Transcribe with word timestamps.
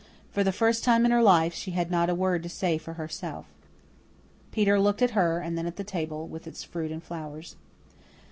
For 0.31 0.43
the 0.43 0.51
first 0.51 0.83
time 0.83 1.05
in 1.05 1.11
her 1.11 1.21
life 1.21 1.53
she 1.53 1.73
had 1.77 1.91
not 1.91 2.09
a 2.09 2.15
word 2.15 2.41
to 2.41 2.49
say 2.49 2.79
for 2.79 2.93
herself. 2.93 3.45
Peter 4.51 4.79
looked 4.79 5.03
at 5.03 5.11
her 5.11 5.37
and 5.37 5.55
then 5.55 5.67
at 5.67 5.75
the 5.75 5.83
table, 5.83 6.27
with 6.27 6.47
its 6.47 6.63
fruit 6.63 6.89
and 6.89 7.03
flowers. 7.03 7.55